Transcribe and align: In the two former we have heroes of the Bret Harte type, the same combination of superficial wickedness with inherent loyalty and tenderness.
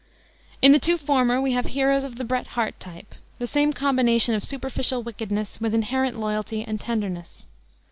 In 0.63 0.71
the 0.71 0.79
two 0.79 0.97
former 0.97 1.39
we 1.39 1.51
have 1.51 1.67
heroes 1.67 2.03
of 2.03 2.15
the 2.15 2.23
Bret 2.23 2.47
Harte 2.57 2.79
type, 2.79 3.13
the 3.37 3.45
same 3.45 3.71
combination 3.71 4.33
of 4.33 4.43
superficial 4.43 5.03
wickedness 5.03 5.61
with 5.61 5.75
inherent 5.75 6.19
loyalty 6.19 6.63
and 6.65 6.81
tenderness. 6.81 7.45